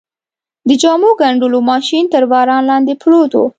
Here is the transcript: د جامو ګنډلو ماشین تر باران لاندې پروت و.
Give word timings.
د 0.67 0.69
جامو 0.81 1.09
ګنډلو 1.21 1.59
ماشین 1.71 2.05
تر 2.13 2.23
باران 2.31 2.63
لاندې 2.71 2.93
پروت 3.01 3.31
و. 3.37 3.41